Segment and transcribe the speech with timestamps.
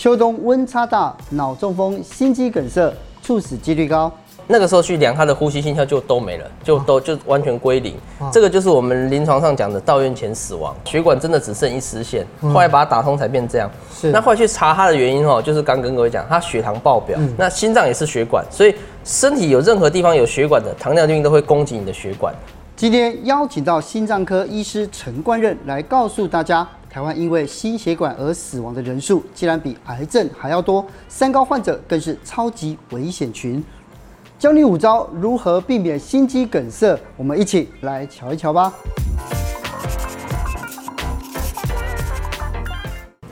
[0.00, 2.90] 秋冬温差大，脑中风、心肌梗塞
[3.22, 4.10] 猝死几率高。
[4.46, 7.94] 那个时候去量他的呼吸心跳就都没了，就都就完全归零。
[8.32, 13.70] 这个就是我们临床上讲的到院前死亡，血管真的只剩一丝线，后来把它打通才变这样。
[13.92, 14.10] 是。
[14.10, 18.74] 那后来去查他的原因哦，就是刚跟各位讲，他血糖爆表，那心脏也是血管，所以
[19.04, 22.34] 身体有任何地方有血管的糖尿病都会攻击你的血管。
[22.74, 33.62] 今天邀请到心脏科医师陈冠任来告诉大家，台湾因为心血管而死亡的人数竟然比癌症还要多，三高患者更是超级危险群。
[34.40, 38.72] 教你五招如何避免心肌梗塞，我们一起来瞧一瞧吧。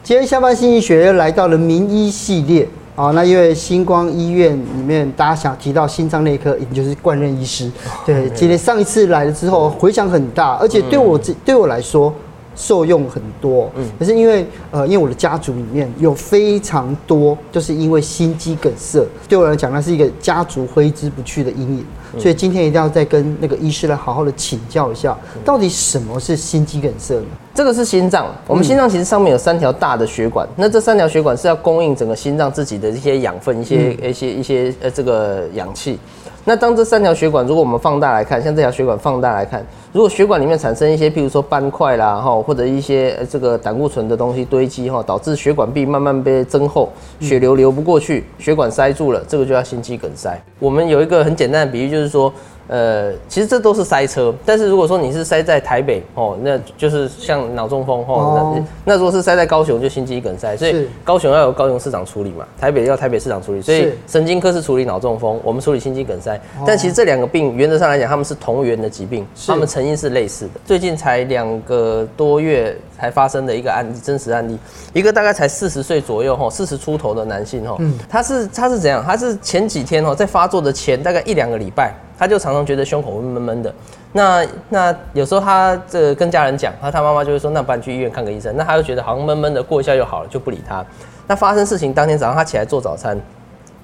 [0.04, 7.68] 今天下班心理学又来到了名医系列啊，那因为星光医院里面大家想提到心脏内科，也就是冠任医师。
[8.06, 12.14] 对，今天上一次来了之后回响很大，而且对我这对我来说。
[12.58, 21.86] 受用很多，嗯，可是因为呃，因为我的家族里面有非常多，就是因为心肌梗塞，对我来讲，那是一个家族挥之不去的阴影，
[22.18, 27.26] 所以今天一定要再跟那个医师来好好的请教一下，到底什么是心肌梗塞呢？
[27.54, 35.96] 这个是心脏，我们心脏其实上面有三条大的血管，那这三条血管是要供应整个心脏自己的一些养分、一些一些一些呃这个氧气。
[36.44, 50.40] 那当这三条血管，如果我们放大来看，像这条血管放大来看，如果血管里面产生一些，譬如说斑块啦，哈，或者一些这个胆固醇的东西堆积，哈，导致血管壁慢慢被增厚，血流流不过去，血管塞住了，这个就叫心肌梗塞。
[50.58, 52.32] 我们有一个很简单的比喻，就是说。
[52.70, 70.60] 呃，其实这都是塞车，但是如果说你是塞在台北哦，那就是像脑中风哦，那那如果是塞在高雄，就心肌梗塞，所以高雄要由高雄市长处理嘛，台北要台北市长处理，所以神经科是处理脑中风，我们处理心肌梗塞，但其实这两个病原则上来讲，他们是同源的疾病，他们成因是类似的。
[70.64, 74.58] 最近才两个多月才发生的一个案例，真实案例，
[74.92, 77.76] 一个大概才四十岁左右哈，四十出头的男性哈，
[78.08, 79.04] 他是他是怎样？
[79.04, 81.94] 他是前几天哈，在发作的前大概一两个礼拜。
[82.18, 83.72] 他就常常觉得胸口会闷闷的，
[84.10, 88.52] 那那有时候他这个跟家人讲，他他妈妈就会说，那不然去医院看个医生。
[88.56, 90.84] 那他就觉得好像闷闷的，过一下就好了，就不理他。
[91.28, 93.16] 那发生事情当天早上，他起来做早餐，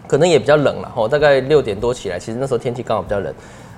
[0.08, 3.32] 可能也比较冷了吼，大概六点多起来，其实那时候天气刚好比较冷。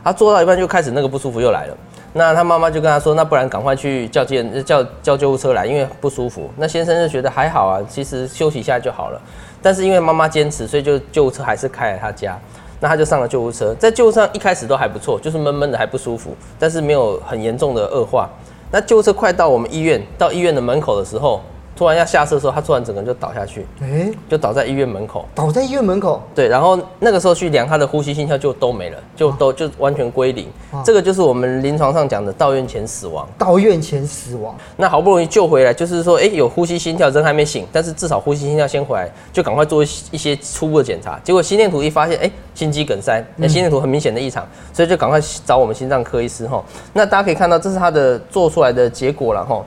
[0.07, 1.77] 他做到一半就开始那个不舒服又来了，
[2.13, 6.49] 那他妈妈就跟他说，那不然赶快去叫救叫叫救护车来，因为不舒服。
[6.57, 9.21] 那先生就觉得还好啊，其实休息一下就好了。
[9.61, 12.39] 但是因为妈妈坚持，所以就救护车还是开来他家。
[12.79, 18.31] 那他就上了救护车，在救护上一开始都还不错，就是闷闷的还不舒服，但是没有很严重的恶化。
[18.71, 21.43] 那救护车快到我们医院，到医院的门口的时候。
[21.77, 26.23] 突然要下车的时候，他突然整个人就倒下去，哎，就倒在医院门口，倒在医院门口。
[26.35, 30.49] 对，然后那个时候去量他的呼吸心跳就都没了，就都就完全归零。
[30.83, 33.29] 这个就是我们临床上讲的到院前死亡。
[33.37, 41.21] 到院前死亡，那好不容易救回来，就是说，哎，有呼吸心跳，人还没醒，但是至少呼吸心跳先回来，就赶快做一些初步的检查。
[41.23, 46.65] 结果心电图一发现，哎，心肌梗塞，那心电图很明显的异常，所以就赶快找我们心脏科医师哈。
[46.95, 49.63] 那大家可以看到，这是他的做出来的结果了哈。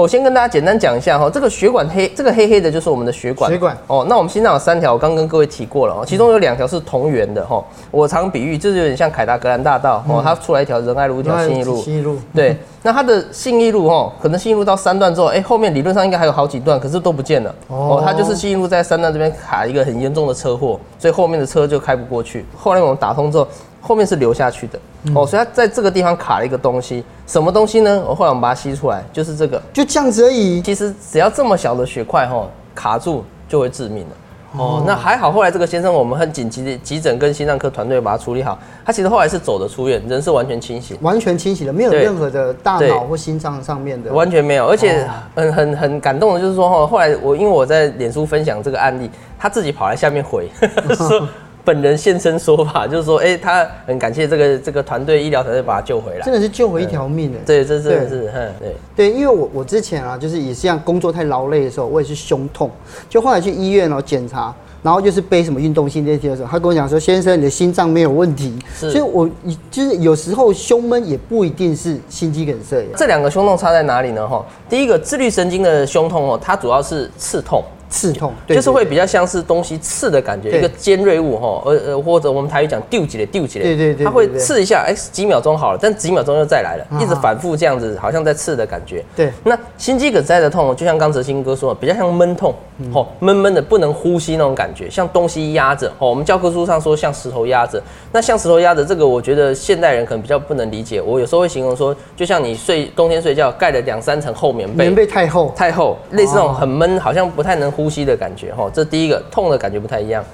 [0.00, 3.48] 我先跟大家简单讲一下哈，这个血管黑，这个黑黑的就是我们的血管。
[3.48, 7.64] 血管哦，那我们心脏有三条，我刚跟各位提过了哦，其中有两条是同源的哈。
[7.92, 11.76] 我常比喻，就是有点像凯达格兰大道哦，它出来一条仁爱路，一条信义路。
[11.80, 12.18] 信义路。
[12.34, 17.54] 对，那它的信义路哈，可能信义路到三段之后，哎，后面理论上应该还有好几段，可是都不见了。
[17.68, 18.02] 哦。
[18.04, 22.44] 它就是信义路在三段这边卡一个很严重的车祸，所以后面的车就开不过去。
[22.56, 23.46] 后来我们打通之后。
[23.86, 24.78] 后面是流下去的
[25.14, 28.02] 哦，所以它在这个地方卡了一个东西，什么东西呢？
[28.08, 30.62] 我后来我们把它吸出来，就是这个，就这样子而已。
[30.62, 34.16] 其实只要这么小的血块哈卡住就会致命了
[34.56, 34.82] 哦。
[34.86, 44.66] 那还好，后来这个先生我们很紧急的急诊跟心脏科团队把他处理好，他其实后来是走的出院，人是完全清醒，完全清醒的，没有任何的大脑或心脏上面的，完全没有。
[44.66, 50.48] 而且很很很感动的就是说哈，后来我因为我在脸书分享这个案例，他自己跑来下面回
[50.96, 51.28] 说。
[51.64, 57.38] 本人现身说法，就是说，哎、欸，他很感谢这个这个团队医疗团队把他救回来，真的是救回一条命哎。
[57.46, 62.70] 对，这真的是，嗯，对对，因为我我之前啊，就是也是像工作太劳累的时候，我也是胸痛，
[63.08, 69.26] 就后来去医院哦检查，然后就是背什么运动性电梯的时候，他跟我讲说，先生，你的心脏没有问题，所以我
[69.70, 72.84] 就是有时候胸闷也不一定是心肌梗塞。
[72.94, 74.28] 这两个胸痛差在哪里呢？
[74.28, 77.64] 哈，第一个自律神经的胸痛哦，它主要是刺痛。
[77.94, 89.04] 刺痛，就是会比较像是东西刺的感觉，一个尖锐物哈，呃呃，或者我们台语讲丢起来丢起来，对对对，它会刺一下，哎，几秒钟好了，但几秒钟又再来了，一直反复这样子，好像在刺的感觉。
[89.14, 92.52] 对，那心肌梗塞的痛，就像刚哲新哥说的，比较像闷痛，
[92.92, 97.80] 哦，闷闷的不能呼吸那种感觉，像东西压着，哦，我们教科书上说像石头压着，
[98.10, 107.83] 那像石头压着这个，我觉得现代人可能比较不能理解，我有时候会形容说，就像你睡冬天睡觉盖了两三层厚棉被，棉被太厚，太厚，类似那种很闷，好像不太能呼。
[107.84, 108.70] 呼吸的感觉哈。
[108.72, 110.24] 这第一个痛的感觉不太一样。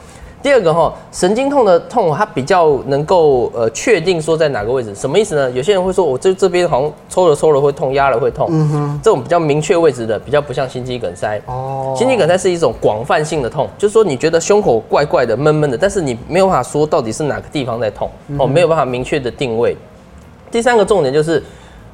[0.41, 5.51] 第二个哈，神经痛的痛，它比较能够呃确定说在哪个位置，什么意思呢？
[5.51, 8.47] 有些人会说，我这这边好像抽了抽了会痛，压了会痛。
[8.51, 11.39] 嗯哼，这种比较明确位置的，比较不像心肌梗塞。
[11.47, 18.09] 哦，心肌梗塞是一种广泛性的痛，就是说你觉得胸口怪怪的、闷闷的，但是你没有办法说到底是哪个地方在痛，
[18.39, 19.77] 哦，没有办法明确的定位。
[20.51, 21.43] 第三个重点就是。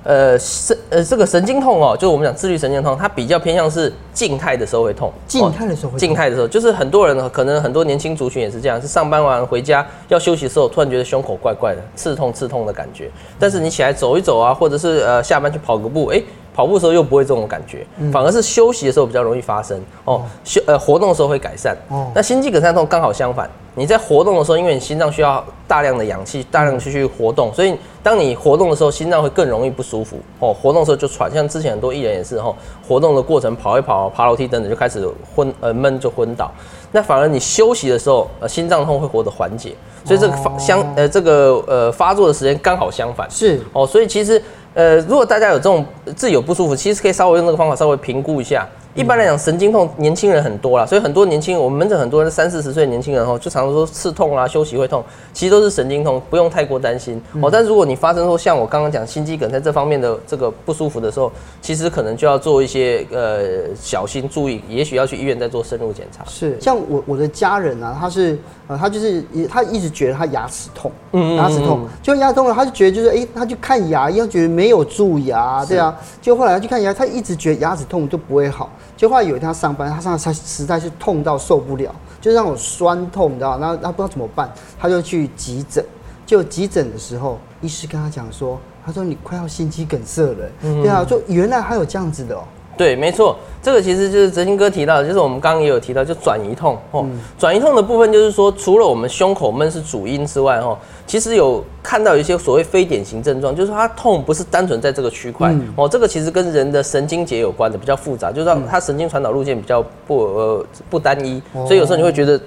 [0.06, 5.12] 呃，神呃，这个神经痛哦，就是我们讲自律神经痛，它比较偏向是静态的时候会痛。
[5.26, 5.98] 静态的时候会痛。
[5.98, 13.10] 静态的时候，就是很多人可能很多年轻族群也是这样，是上班完回家要休息的时候，突然觉得胸口怪怪的，刺痛刺痛的感觉。
[13.36, 16.22] 但是你起来走一走啊，或者是呃下班去跑个步，哎。
[16.56, 20.22] 跑步的时候又不会这种感觉，反而是休息的时候比较容易发生哦。
[20.42, 22.10] 休呃活动的时候会改善哦。
[22.14, 30.54] 那心肌梗塞痛刚好相反，你在活动的时候，因为你心脏需要大量的氧气，大量去去活动，所以当你活动的时候，心脏会更容易不舒服哦。
[30.54, 32.54] 活动的时候就喘，像之前很多艺人也是哦，
[32.88, 36.50] 活动的过程跑一跑、爬楼梯等等就开始昏呃闷就昏倒。
[36.90, 39.74] 那反而你休息的时候，呃心脏痛会获得缓解，
[40.06, 44.42] 所以这个发相呃这个呃发作的时间刚好相反是哦，所以其实。
[44.76, 48.68] 呃，如果大家有这种自己有不舒服，其实可以稍微用这个方法稍微评估一下。
[48.96, 55.04] 一般来讲，神经痛年轻人很多啦，所以很多年轻人，我们门诊很多人三四十岁年轻人哦，就常常说刺痛啊，休息会痛，
[55.34, 57.50] 其实都是神经痛，不用太过担心哦。
[57.52, 66.24] 但如果你发生说像我刚刚讲心肌梗在这方面的这个不舒服的时候，其实可能就要做一些呃小心注意，也许要去医院再做深入检查。
[66.26, 78.70] 是，像我我的家人啊，他是呃他就是他一直觉得他牙齿痛，嗯，牙齿痛，就牙齿痛了，他就觉得就是哎、欸，他去看牙医，觉得没有蛀牙，对啊，就后来他去看牙，他一直觉得牙齿痛就不会好。
[78.96, 83.58] 就后来有一天他上班，他上他实在是痛到受不了，就让我酸痛，你知道？
[83.58, 85.84] 然后他不知道怎么办，他就去急诊。
[86.24, 90.50] 就急诊的时候，医师跟他讲说：“他说你快要心肌梗塞了。
[90.62, 92.42] 嗯”对啊，就原来还有这样子的哦。
[92.76, 97.06] 对，没错，这个其实就是哲新哥提到的，就是我们刚刚也有提到，就转移痛哦。
[97.38, 100.76] 转移痛的部分就是说，除了我们胸口闷是主因之外，哦，
[101.06, 112.40] 其实有看到一些所谓非典型症状，就是说它痛不是单纯在这个区块哦，这个其实跟人的神经节有关的，比较复杂，就是说它神经传导路线比较不呃不单一，所以有时候你会觉得。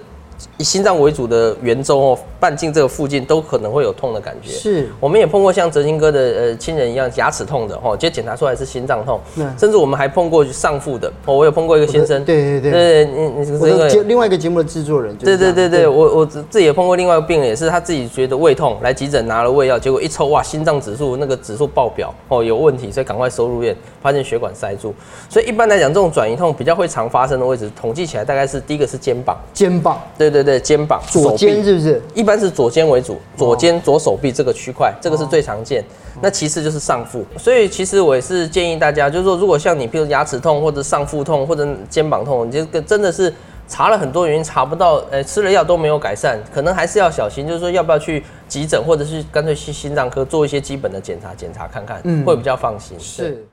[0.57, 4.51] 以心脏为主的圆周哦，半径这个附近都可能会有痛的感觉。
[4.51, 9.19] 是，我们也碰过像哲新哥的呃亲人一样牙齿痛的哦，直接检查出来是心脏痛。
[9.57, 12.23] 甚至我们还碰过上腹的哦，我有碰过一个先生。
[12.23, 15.15] 对对对对，你你这个另外一个节目的制作人。
[15.17, 24.93] 对对对对，我我自己也碰过另外一个病人，也是他自己觉得胃痛来急诊拿了胃药，结果一抽哇，心脏指数那个指数爆表哦，有问题，所以赶快收入院，发现血管塞住。
[25.29, 29.37] 所以一般来讲，这种转移痛比较会常发生的位置，统计起来大概是第一个是肩膀。
[29.53, 29.99] 肩膀。
[30.17, 31.01] 对对对，肩膀。
[31.09, 32.01] 左肩是不是？
[32.13, 35.83] 一般是左肩为主，左肩左手臂这个区块，这个是最常见。
[36.21, 43.33] 那其次就是上腹，所以其实我也是建议大家，就是说，如果像你，譬如牙齿痛或者上腹痛或者肩膀痛，你这个真的是
[43.69, 52.99] 查了很多原因查不到，呃，吃了药都没有改善，可能还是要小心，就是说要不要去急诊，或者是干脆去心脏科做一些基本的检查，检查看看，嗯，会比较放心。
[52.99, 53.45] 是。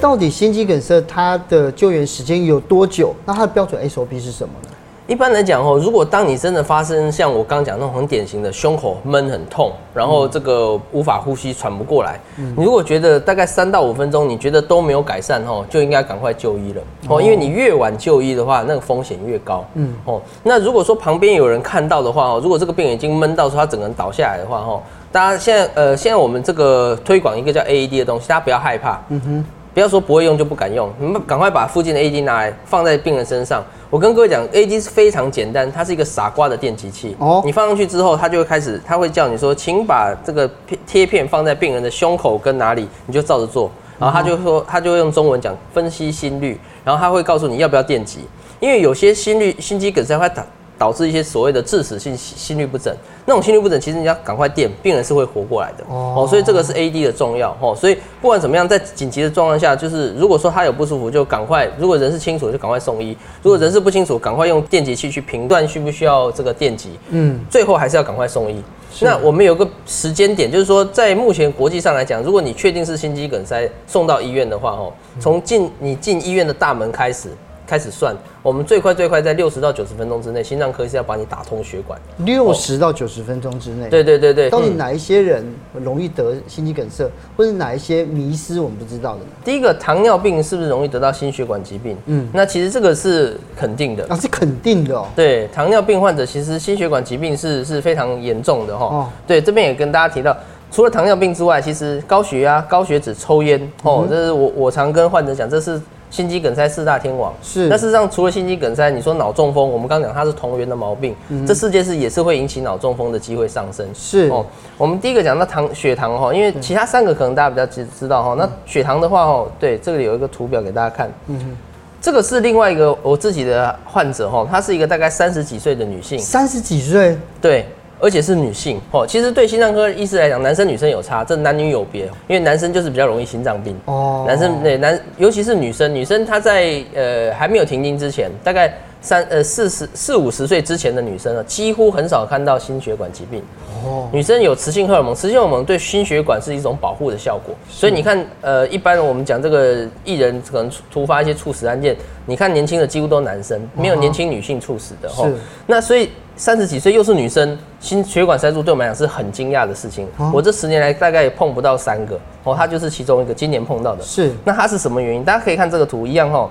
[0.00, 3.14] 到底心肌梗塞它的救援时间有多久？
[3.24, 4.68] 那它的标准 SOP 是什么呢？
[5.06, 19.64] 一般来讲哦，如果当你真的发生像我刚讲那种很典型的胸口闷很痛，然后这个无法呼吸喘不过来，嗯、你如果觉得大概三到五分钟，你觉得都没有改善哦，就应该赶快就医了哦，因为你越晚就医的话，那个风险越高。
[19.74, 29.00] 嗯哦，那如果说旁边有人看到的话哦，如果这个病人已经闷到说他整个人倒下来的话哦，大家现在呃现在我们这个推广一个叫 AED 的东西，大家不要害怕。
[29.08, 29.44] 嗯哼。
[29.76, 33.62] 不要说不会用就不敢用，你们赶快把附近的 AED 拿来放在病人身上。
[33.90, 37.14] 我跟各位讲，AED 是非常简单，它是一个傻瓜的电击器。
[37.18, 40.50] 哦，你放上去之后，它就会开始，它会叫你说，请把这个
[40.86, 43.70] 贴片放在病人的胸口跟哪里，你就照着做。
[43.98, 48.20] 然后他就说，他就会用中文讲分析心率，然后他会告诉你要不要电击，
[48.60, 50.42] 因为有些心率心肌梗塞会打。
[50.78, 56.26] 导致一些所谓的致死性心律不整，那种心律不整，其实你要赶快电，病人是会活过来的哦。
[56.28, 57.74] 所以这个是 AED 的重要哦。
[57.74, 66.90] 所以不管怎么样，在紧急的状况下，就是如果说他有不舒服，就赶快；如果人是清楚，就赶快送医；如果人是不清楚，赶快用电击器去评断需不需要这个电击。
[67.10, 68.62] 嗯，最后还是要赶快送医。
[69.00, 77.30] 那我们有个时间点，就是说在目前国际上来讲，如果你确定是心肌梗塞送到医院的话，哦，从进你进医院的大门开始。
[77.66, 82.00] 开始算，我们最快最快在六十到九十分钟之内，心脏科医师要把你打通血管。
[82.18, 83.88] 六十到九十分钟之内。
[83.88, 84.48] 对对对对。
[84.48, 89.20] 到底哪一些人容易得心肌梗塞，或者哪一些迷失我们不知道的？
[89.44, 91.96] 第一个，糖尿病是不是容易得到心血管疾病？
[92.06, 94.06] 嗯，那其实这个是肯定的。
[94.08, 95.06] 啊，是肯定的哦。
[95.16, 98.86] 对，糖尿病患者其实心血管疾病是是非常严重的哈。
[98.86, 99.08] 哦。
[99.26, 100.36] 对，这边也跟大家提到。
[100.68, 107.68] 除了糖尿病之外，其实高血压、高血脂、抽烟，哦，这是我我常跟患者讲，这是心肌梗塞四大天王是。
[107.68, 113.86] 那事实上，除了心肌梗塞，你说脑中风，我们刚刚讲它是同源的毛病，嗯、这世界是也是会引起脑中风的机会上升。
[113.94, 114.44] 是哦。
[114.78, 118.34] 我们第一个讲到糖血糖哈，因为其他三个可能大家比较知知道哈。
[118.38, 121.10] 那血糖的话哦，对，这里有一个图表给大家看。
[121.26, 121.56] 嗯哼。
[122.00, 126.18] 这个是另外一个我自己的患者哈，她是一个大概三十几岁的女性。
[126.18, 127.18] 三十几岁？
[127.40, 127.66] 对。
[128.00, 132.04] 而且是女性哦，其实对心脏科医师来讲，男生女生有差，这男女有别。
[132.28, 138.72] 因为男生就是比较容易心脏病哦，男生对男，尤其是女生，女生她在呃还没有停经之前，大概
[139.06, 143.40] 三呃四十四五十岁之前的女生呢，几乎很少看到心血管疾病
[143.84, 144.08] 哦。
[144.12, 151.96] 女生有雌性荷尔蒙，雌性荷尔蒙对心血管是一种保护的效果，所以你看呃，一般我们讲这个艺人可能突发一些猝死案件，
[152.26, 155.24] 你看年轻的几乎都男生，没有年轻女性猝死的哈。
[155.66, 156.10] 那所以。
[156.38, 160.06] 三十几岁又是女生，心血管塞住对我们来讲是很惊讶的事情。
[160.34, 164.02] 我这十年来大概也碰不到三个哦，她就是其中一个，今年碰到的。
[164.04, 165.24] 是，那她是什么原因？
[165.24, 166.50] 大家可以看这个图一样哈。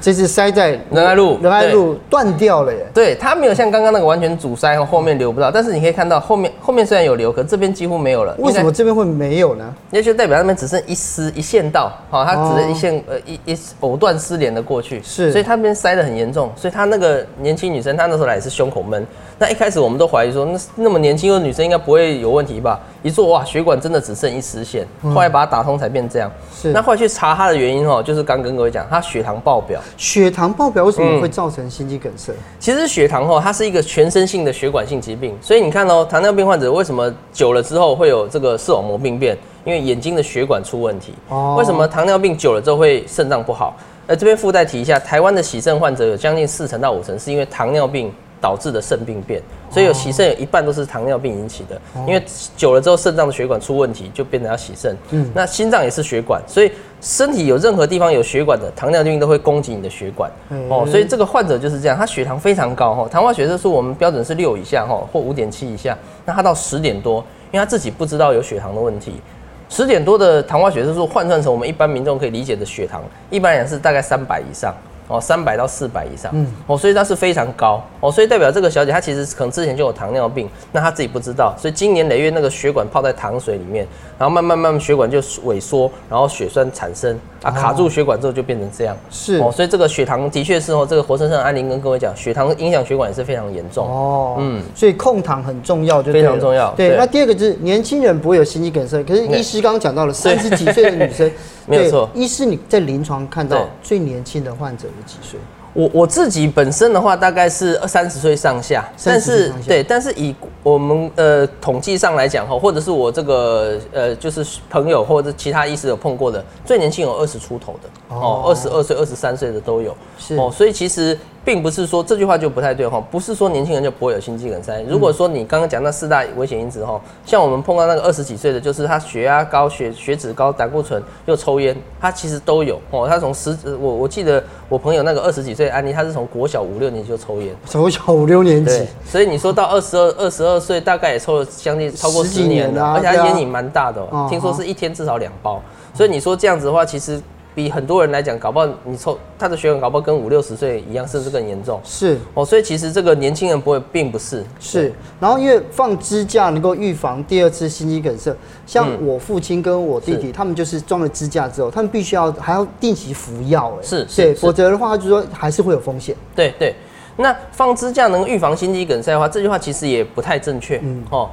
[0.00, 2.86] 这次塞在仁爱路，仁爱路断掉了耶。
[2.94, 5.50] 对，它没有像刚刚那个完全阻塞，后面流不到。
[5.50, 8.34] 但是你可以看到后面，后面虽然有流，可这边几乎没有了。
[8.38, 9.74] 为什么这边会没有呢？
[9.90, 15.00] 那就代表那边只剩一丝一线道，好，它只剩一线呃一一藕断丝连的过去。
[15.02, 16.50] 是，所以它那边塞得很严重。
[16.56, 19.06] 所以她那个年轻女生，她那时候来也是胸口闷。
[19.42, 22.78] 那一开始我们都怀疑说，那那么年轻的女生应该不会有问题吧？
[23.02, 26.30] 一做哇，血管真的只剩一丝线，后来把它打通才变这样。
[26.54, 29.80] 是，那后来去查她的原因哦，就是刚跟各位讲，她血糖爆表。
[29.96, 32.32] 血糖爆表为什么会造成心肌梗塞？
[32.32, 39.36] 嗯、其实血糖哦，它是一个全身性的血管性疾病，所以你看哦，糖尿病患者为什么久了之后会有这个视网膜病变？
[39.64, 41.14] 因为眼睛的血管出问题。
[41.30, 41.56] 哦。
[41.58, 43.74] 为什么糖尿病久了之后会肾脏不好？
[44.06, 48.12] 呃，这边附带提一下，台湾的洗肾患者有将近四成到五成是因为糖尿病。
[48.42, 52.20] 导致的肾病变，所以有洗肾有一半都是糖尿病引起的，因为
[52.56, 54.96] 久了之后肾脏的血管出问题，就变成要洗肾。
[55.10, 60.28] 嗯，那心脏也是血管，所以身体有任何地方有血管的糖尿病都会攻击你的血管。
[60.68, 69.20] 哦，所以这个患者就是这样，他血糖非常高哈，糖化血色素我们标准是六以下哈，或五点七以下，那他到十点多，因为他自己不知道有血糖的问题，
[69.68, 74.74] 十点多的糖化血色素换算成我们一般民众可以理解的血糖，一般来讲是大概三百以上。
[75.08, 83.86] 哦，三百到四百以上，嗯，哦，所以它是非常高，哦，所以代表这个小姐她其实可能之前就有糖尿病，那她自己不知道，所以今年累月那个血管泡在糖水里面，
[84.18, 89.38] 然后慢慢慢慢血管就萎缩，然后血栓产生啊，卡住血管之后就变成这样，是。
[89.38, 96.72] 哦，所以这个血糖的确是哦，这个活生生的安宁跟各位讲，血糖影响血管也是非常严重哦，嗯，所以控糖很重要，就非常重要。
[96.74, 101.30] 对，那第二个就是年轻人不会有心肌梗塞，可是医师刚刚讲到了三十几岁的女生，
[101.66, 105.38] 没有错，医师你在临床看到最年轻的患者有几岁？
[105.74, 120.36] 我我自己本身的话，大概是二三十岁上下，但是对，但是以我们呃统计上来讲哈，或者是我这个呃就是朋友或者其他医师有碰过的，最年轻有二十出头的哦，二十二岁、二十三岁的都有，是。
[120.36, 121.18] 哦，所以其实。
[121.44, 124.80] 并不是说这句话就不太对哈，不是说年轻人就不会有心肌梗塞。
[124.82, 133.08] 如果说你刚刚讲那四大危险因子哈，像我们碰到那个二十几岁的，就是他血压高、血血脂高、胆固醇又抽烟，他其实都有哦。
[133.08, 145.60] 他从十我我记得我朋友那个二十几岁的案例，他是从国小五六年级就抽烟，从小五六年级，所以你说到二十二二十二岁，大概也抽了将近超过十年了，而且他烟瘾蛮大的，听说是一天至少两包。
[145.92, 147.20] 所以你说这样子的话，其实。
[147.54, 151.80] 比很多人来讲，搞不好你抽他的血管，搞不好跟五六十岁一样，甚至更严重。
[151.84, 154.44] 是哦，所以其实这个年轻人不会，并不是。
[154.58, 158.34] 是，然后因为放支架能够预防第二次心肌梗塞，
[158.66, 166.16] 像我父亲跟我弟弟，他们就是装了支架之后，他们必须要还要定期服药，哎，是，对，否则的话，就是说还是会有风险。
[166.34, 166.74] 对对，
[167.16, 170.80] 那放支架能预防心肌梗塞的话，这句话其实也不太正确。
[170.82, 171.28] 嗯，哦。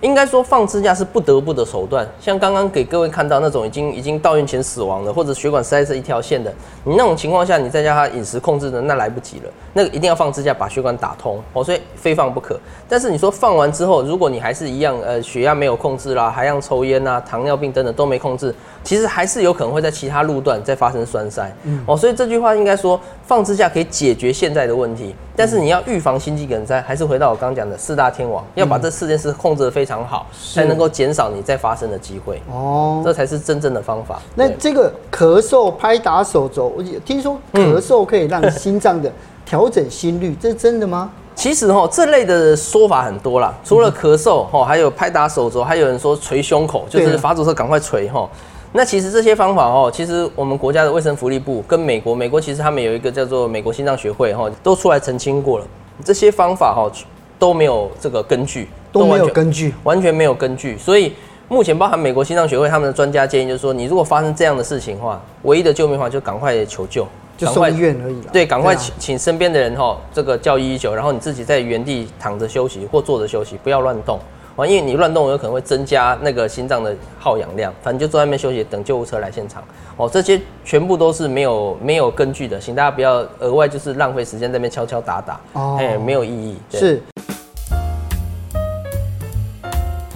[0.00, 6.52] 应该说放支架是不得不的手段，像刚刚给各位看到那种已经已经到院前死亡的，或者血管塞着一条线的，
[6.84, 12.58] 你那种情况下，你再叫他饮食控制的，那来不及了，那个一定要放支架把血管打通 哦，所以非放不可。
[12.88, 21.50] 但是你说放完之后，如果你还是一样，呃，血压没有控制啦，还让抽烟啊，糖尿病等等都没控制，其实还是有可能会在其他路段再发生栓塞。
[21.62, 29.94] 嗯，哦，所以这句话应该说放支架可以解决现在的问题，但是你要预防心肌梗塞，还是回到我刚刚讲的四大天王，要把这四件事控制得非常。
[29.94, 34.20] 很好，才能够减少你再发生的机会哦，这才是真正的方法。
[34.34, 39.08] 那这个咳嗽、拍打手肘，我听说咳嗽可以让心脏的
[39.46, 41.12] 调整心率，这是真的吗？
[41.36, 48.28] 其实哈，这类的说法很多啦，除了咳嗽哈，还有拍打手肘，还有人说捶胸口，就是发作时赶快捶哈。
[48.76, 55.66] 那其实这些方法哦，其实我们国家的卫生福利部跟美国，美国其实他们有一个叫做美国心脏学会哈，都出来澄清过了，
[56.04, 56.90] 这些方法哈
[57.38, 58.68] 都没有这个根据。
[58.90, 60.78] 都没有根据，完全没有根据。
[60.78, 61.12] 所以
[61.48, 67.04] 目前包含美国心脏学会他们的专家建议，就是说，你如果发生这样的事情的话，唯一的救命方法就赶快求救，
[67.36, 68.16] 就送医院而已。
[68.32, 74.20] 对，赶快请请身边的人哈，这个叫一一九，然后你自己在原地躺着休息或坐着休息，不要乱动。
[74.56, 79.62] 啊，因为你乱动有可能会增加那个心脏的耗氧量，反正就坐在那边休息，等救护车来现场。
[79.96, 86.56] 哦，这些全部都是没有没有根据的，请大家不要额外就是浪费时间在那边敲敲打打，哦，哎，没有意义。
[86.70, 87.02] 是。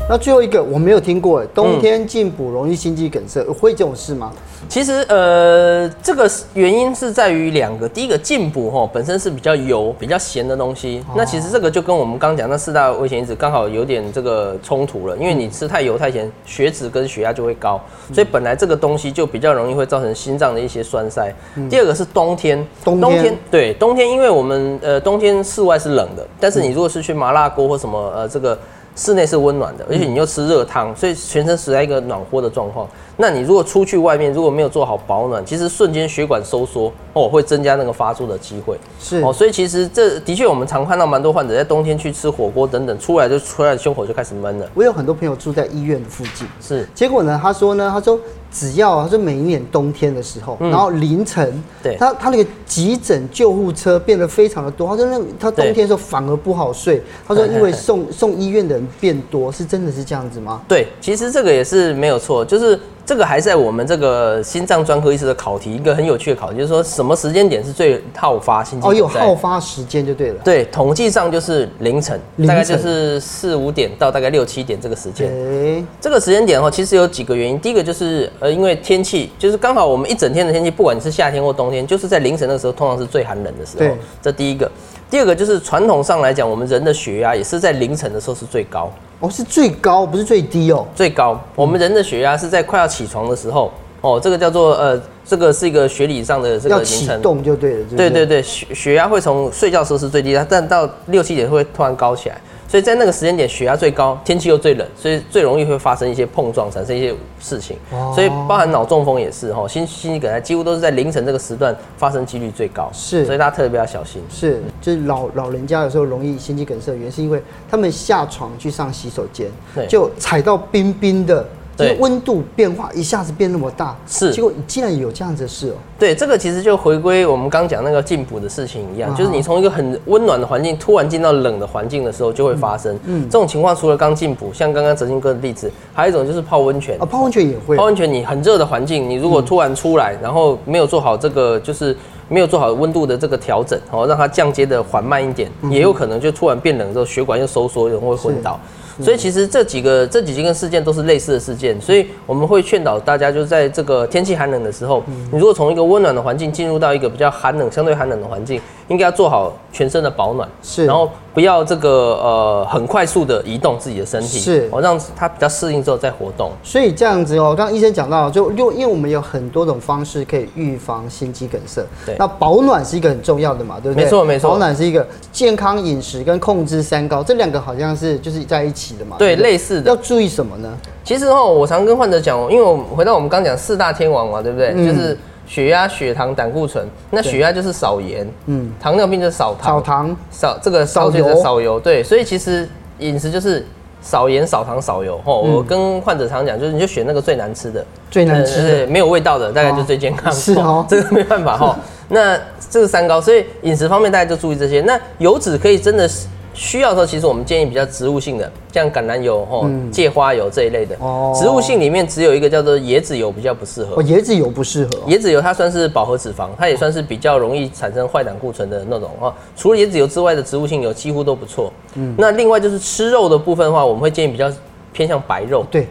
[0.09, 4.33] 那最后一个我没有听过，哎，冬天进补容易心肌梗塞，会这种事吗？
[4.69, 7.89] 其实，呃，这个原因是在于两个。
[7.89, 11.03] 第一个，进补哈本身是比较油、比较咸的东西。
[11.09, 15.17] 哦、那其实这个就跟我们刚刚讲那四大危险因子刚好有点这个冲突了。
[15.17, 17.81] 因为你吃太油太咸，血脂跟血压就会高，
[18.13, 21.35] 所以本来这个东西就比较容易会造成心脏的一些栓塞。
[21.55, 28.59] 嗯、第二个是冬天，冬天，冬天对冬天，因为我们呃冬天室外是冷的，但是你如果是去麻辣锅或什么呃这个。
[29.01, 32.85] 室内是温暖的，而且你又吃热汤，所以全身处在一个暖和的状况。
[33.21, 38.79] 那你如果出去外面，如果没有做好保暖，其实瞬间血管收缩哦，会增加那个发作的机会。
[39.01, 44.71] 是哦，所以其实这的确我们常看到蛮多患者在冬天去吃火锅等等，出来就出来胸口就开始闷了。
[44.73, 48.19] 我有很多朋友住在医院的附近，是结果呢，他说呢，他说。
[48.51, 54.89] 只要他说每一年冬天的时候，然后凌晨，对，他他那个急诊救护车变得非常的多。
[54.89, 57.03] 他说那他冬天的时候反而不好睡。
[57.27, 60.63] 他说因为 送送医院的人变多，是真的是这样子吗？
[60.67, 62.81] 对，其实这个也是没有错，就是。
[63.09, 68.79] 这个还在我们这个心脏专科医师的考题，一个很有趣的考题，就是说什么时间点是最好发心？
[68.83, 70.35] 哦，有好发时间就对了。
[70.45, 75.27] 对，统计上就是凌晨，凌晨大概就是四五点到大概六七点这个时间。
[75.27, 77.59] 欸、这个时间点的话，其实有几个原因。
[77.59, 83.79] 第一个就是呃，因为天气就是刚好我们一整天的天气，不管你是夏天或冬天，就是在凌晨的时候，通常是最寒冷的时候。
[83.79, 84.71] 对，这第一个。
[85.09, 88.93] 第二个就是传统上来讲，我们人的血压也是在凌晨的时候是最高。
[89.21, 90.87] 哦，是最高，不是最低哦。
[90.95, 93.73] 最高，我们人的血压是在快要起床的时候。
[94.01, 97.07] 哦，这个叫做呃，这个是一个学理上的这个名称。
[97.09, 97.87] 要启动就对了。
[97.97, 102.41] 对对对，血血压会从睡觉时候是最低的，但到六七点会突然高起来。
[102.69, 107.79] 所以在那个时间点，血压最高，天气又最冷，所以最容易会发生一些碰撞，产生一些事情。
[108.15, 112.91] 所以包含脑中风也是哈，心心肌梗塞几乎都是在凌晨这个时段发生几率最高。
[112.93, 114.23] 是，所以大家特别要小心。
[114.31, 119.49] 是，就是老老人家有时候容易心肌梗塞，原因是因为他们下床去上洗手间，
[119.89, 121.43] 就踩到冰冰的。
[121.79, 125.75] 对，温度变化一下子变那么大，是，结果竟然有这样子的事哦。
[125.99, 132.99] 对，这个其实就回归我们刚讲那个进补的事情一样，就是你从一个很温暖的环境突然进到冷的环境的时候，就会发生。
[133.05, 136.99] 嗯，这种情况除了刚进补，像刚刚哲青哥的例子，还有一种就是泡温泉。
[137.01, 137.77] 啊，泡温泉也会。
[137.77, 141.97] 泡温泉，你很热的环境，你如果突然出来，然后没有做好这个，就是
[142.29, 148.59] 没有做好温度的这个调整，哦，让它降阶的缓慢一点，也有可能就突然变冷之后，血管又收缩，人会昏倒。
[149.01, 161.91] 所以其实这几个这几件事件都是类似的事件，所以我们会劝导大家，就是在这个天气寒冷的时候，你如果从一个温暖的环境进入到一个比较寒冷、相对寒冷的环境，应该要做好全身的保暖，是，然后不要这个
[162.23, 166.51] 呃很快速的移动自己的身体，是，哦，让它比较适应之后再活动。
[166.63, 174.05] 所以这样子哦，刚刚医生讲到，就因为因为我们有很多种方式可以预防心肌梗塞，对，那保暖是一个很重要的嘛，对不对？
[174.05, 179.17] 没错没错，保暖是一个健康饮食跟控制三高，这两个好像是就是在一起的嘛。
[179.19, 180.77] 对，类似的要注意什么呢？
[181.05, 184.73] 其实哦，我常跟患者讲，因为我们回到我们刚讲四大天王嘛，对不对？
[184.75, 186.87] 嗯、就是血压、血糖、胆固醇。
[187.11, 191.81] 那血压就是少盐，嗯，糖尿病就是少糖，少糖，少这个少油，少油。
[191.81, 193.67] 对，所以其实饮食就是
[194.03, 195.17] 少盐、少糖、少油。
[195.25, 200.31] 哦，嗯、我跟患者常讲，就是你就选那个最难吃的，最难吃的，没有味道的，大概就最健康。
[200.31, 201.77] 哦、是哦， 这个没办法哈。
[202.11, 202.39] 那
[202.71, 204.81] 这是三高，所以饮食方面大家就注意这些。
[204.83, 206.29] 那油脂可以真的是。
[206.55, 210.97] 需要的时候，其实我们建议比较植物性的，像橄榄油、吼芥花油这一类的。
[211.01, 211.33] 哦。
[211.41, 213.97] 植物性里面只有一个叫做椰子油比较不适合。
[213.97, 214.91] 哦，椰子油不适合。
[215.07, 219.33] 椰子油它算是饱和脂肪，它也算是比较容易产生坏胆固醇的那种哦。
[219.57, 221.73] 除了椰子油之外的植物性油几乎都不错。
[221.95, 222.15] 嗯。
[222.19, 224.51] 那另外就是吃肉的部分的话，我们会建议比较
[224.93, 225.65] 偏向白肉。
[225.71, 225.87] 对。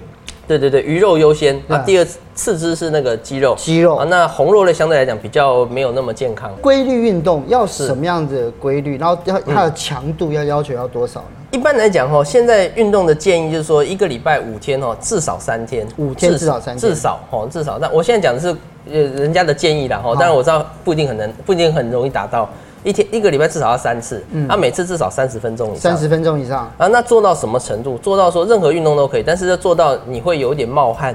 [0.47, 1.61] 对对对，鱼肉优先。
[1.67, 3.53] 那第二次之是那个鸡肉。
[3.57, 6.55] 鸡肉啊，那红肉类相对来讲比较没有那么健康。
[6.61, 8.97] 规律运动要什么样的规律？
[8.97, 11.25] 然后要它的强度要要求要多少呢？
[11.51, 15.85] 一般来讲哈，现在运动的建议就是说一个礼拜五天哦，至少三天。
[15.97, 16.79] 五天至少三天。
[16.79, 17.77] 至少哦，至少。
[17.77, 18.47] 但我现在讲的是
[18.89, 22.49] 呃人家的建议啦哈，当然我知道不一定很能，不一定很容易达到。
[22.87, 26.71] 一天一个礼拜至少要三次，嗯，啊，每次至少三十分钟以上，三十分钟以上。
[26.77, 27.97] 啊，那做到什么程度？
[27.97, 31.13] 做到说任何运动都可以，但是要做到你会有一点冒汗，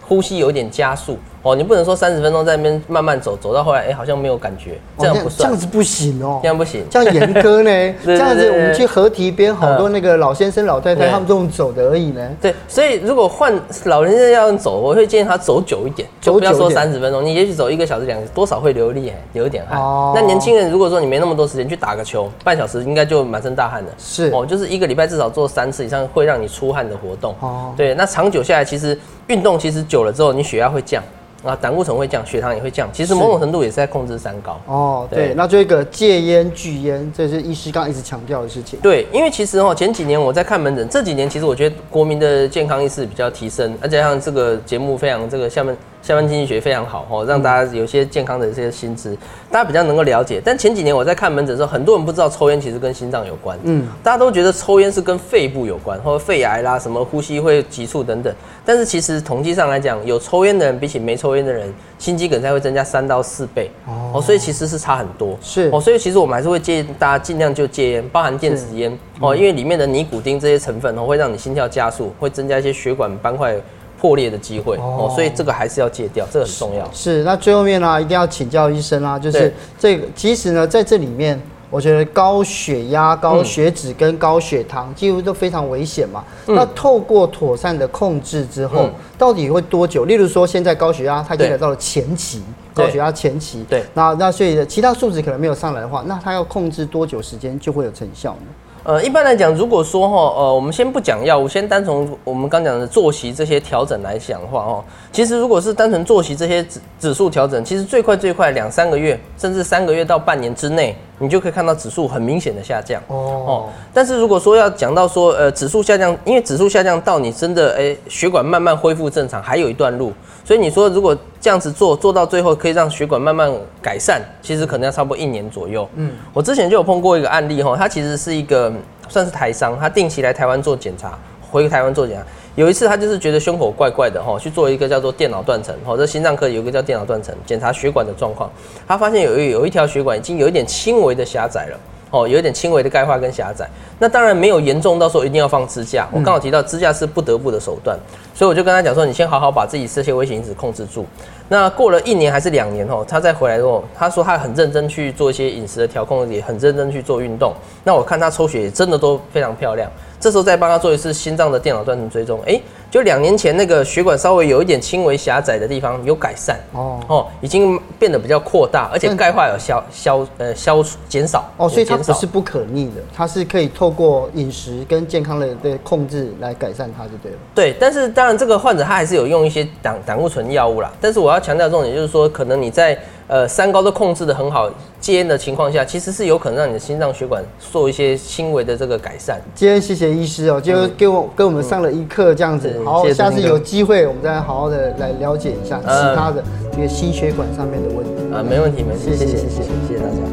[0.00, 7.94] 呼吸有点加速，哦，你不能说三十分钟在那边慢慢走，走到后来，哎、欸，好像没有感觉，这样不算，这样子不行哦，这样不行，这样严苛呢？
[8.04, 12.30] 这样子我们去河堤边，好多那个老先生老太太，他们这种走的而已呢。
[12.40, 13.52] 对，所以如果换
[13.86, 19.80] 老人家要走，我会建议他走久一点，就不要说三十分钟，你也许走一个小时、两个，多少会流力，流一点汗。
[19.80, 20.12] 哦。
[20.14, 23.88] 那年轻人如果说你没那么多时间去打个球，半小时应该就满身大汗了。
[23.98, 27.34] 是哦，就是一个礼拜至少做三次以上，会让你出汗的活动。
[27.40, 27.74] 哦。
[27.76, 31.02] 对，那长久下来，其实运动其实久了之后，你血压会降。
[31.42, 34.60] 啊，胆固醇会降，血糖也会降，其实某种程度也是在控制三高。
[34.66, 38.78] 哦，对，对，那就一个戒烟拒烟，这是医师刚刚一直强调的事情。
[38.80, 45.76] 对，因为其实哦，前几年我在看门诊，这几年其实我觉得国民的健康意识比较提升，而且像这个节目非常这个下面。
[46.02, 49.16] 下班经济学非常好哦，让大家有些健康的这些薪资，
[49.52, 50.42] 大家比较能够了解。
[50.44, 58.34] 但前几年我在看门诊的时候，很多人不知道抽烟其实跟心脏有关，嗯，大家都觉得抽烟是跟肺部有关，或者肺癌啦、什么呼吸会急促等等。
[58.64, 65.38] 但是其实统计上来讲，有抽烟的人比起没抽烟的人，心肌梗塞会增加三到四倍哦，所以其实是差很多。
[65.40, 73.54] 是哦，所以其实我们还是会建议大家尽量就戒烟，包含电子烟哦，因为里面的尼古丁这些成分哦，会让你心跳加速，会增加一些血管斑块。
[74.02, 76.84] 破裂的机会哦，所以这个还是要戒掉，这个很重要。
[76.92, 86.24] 是，是那最后面呢，一定要请教医生啊，就是这个，其实呢，在这里面，我觉得高血压、高血脂跟高血糖几乎都非常危险嘛。
[86.48, 90.04] 嗯、那透过妥善的控制之后，嗯、到底会多久？
[90.04, 92.42] 例如说，现在高血压它已经来到了前期，
[92.74, 98.46] 高血压前期，对，那那所以其他数值可能没有上来的话，那它要控制多久时间就会有成效呢？
[98.84, 113.00] 呃，一般来讲，如果说哈，呃，我们先不讲药物，先单从我们刚讲的作息这些调整来讲的话，哦，其实如果是单纯作息这些指指数调整，其实最快最快两三个月，甚至三个月到半年之内，你就可以看到指数很明显的下降。
[113.06, 120.12] 哦哦，但是如果说要讲到说，呃，指数下降，因为指数下降到你真的，哎，血管慢慢恢复正常，还有一段路。
[120.44, 123.48] 所以你说，如果这样子做，做到最后可以让血管慢慢
[123.80, 125.88] 改善，其实可能要差不多一年左右。
[125.94, 128.72] 嗯，我之前就有碰过一个案例哈，他其实是一个
[129.08, 131.16] 算是台商，他定期来台湾做检查，
[131.48, 132.26] 回台湾做检查。
[132.54, 138.50] 有一次他就是觉得胸口怪怪的哈，去做一个叫做电脑断层，哈，这心脏科有一个叫电脑断层，检查血管的状况，
[138.86, 141.80] 他发现有一有一条血管已经有一点轻微的狭窄了。
[142.12, 146.06] 哦，有一点轻微的钙化跟狭窄，那当然没有严重到时候一定要放支架。
[146.12, 147.98] 我刚好提到支架是不得不的手段，
[148.34, 151.04] 所以我就跟他讲说，你先好好把自己这些危险因子控制住。
[151.48, 157.52] 那过了一年还是两年哦，他再回来之后，他说他很认真去做一些饮食的调控，也很认真去做运动。
[157.82, 159.90] 那我看他抽血也真的都非常漂亮。
[160.20, 162.60] 这时候再帮他做一次心脏的电脑断层追踪，哎，
[162.92, 177.38] 就两年前那个血管稍微有一点轻微狭窄的地方有改善哦哦，已经变得比较扩大，而且钙化有消消呃消减少哦，所以它不是不可逆的，它是可以透过饮食跟健康的的控制来改善它就对了。
[177.54, 182.98] 对，但是当然这个患者他还是有用一些胆胆固醇药物啦，但是我要强调重点就是说，可能你在。
[183.32, 184.68] 呃，三高都控制的很好，
[185.00, 189.40] 戒烟的情况下，其实是有可能让你的心脏血管做一些轻微的这个改善。
[189.54, 192.70] 今天谢谢医师哦，就给我跟我们上了一课这样子。
[192.78, 198.34] 嗯、好，下次有机会我们再好好的来了解一下其他的这个心血管上面的问题。
[198.34, 200.31] 啊，没问题，没问题，谢谢，谢谢，谢谢大家。